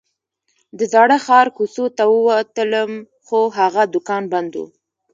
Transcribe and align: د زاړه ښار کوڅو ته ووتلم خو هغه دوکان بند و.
د 0.77 0.79
زاړه 0.93 1.17
ښار 1.25 1.47
کوڅو 1.57 1.85
ته 1.97 2.03
ووتلم 2.11 2.91
خو 3.25 3.39
هغه 3.59 3.83
دوکان 3.93 4.23
بند 4.33 4.51
و. 4.61 4.61